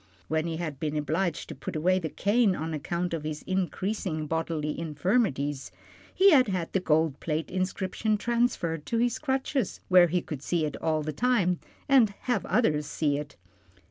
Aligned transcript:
When 0.29 0.47
he 0.47 0.57
had 0.57 0.79
been 0.79 0.97
obliged 0.97 1.47
to 1.49 1.53
put 1.53 1.75
away 1.75 1.99
the 1.99 2.09
cane 2.09 2.55
on 2.55 2.73
account 2.73 3.13
of 3.13 3.23
his 3.23 3.43
increasing 3.43 4.25
bodily 4.25 4.79
infirmities, 4.79 5.69
he 6.11 6.31
had 6.31 6.47
had 6.47 6.73
the 6.73 6.79
gold 6.79 7.19
plate 7.19 7.51
inscription 7.51 8.17
transferred 8.17 8.87
to 8.87 8.97
his 8.97 9.19
crutches 9.19 9.79
where 9.89 10.07
he 10.07 10.23
could 10.23 10.41
see 10.41 10.65
it 10.65 10.75
all 10.77 11.03
the 11.03 11.13
time, 11.13 11.59
and 11.87 12.15
have 12.21 12.47
others 12.47 12.87
see 12.87 13.19
it. 13.19 13.35